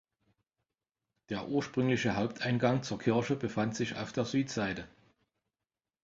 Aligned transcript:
Der 1.29 1.47
ursprüngliche 1.49 2.15
Haupteingang 2.15 2.81
zur 2.81 2.97
Kirche 2.97 3.35
befand 3.35 3.75
sich 3.75 3.97
auf 3.97 4.11
der 4.11 4.25
Südseite. 4.25 4.87